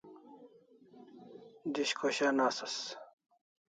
[1.73, 2.75] Dish khoshan asas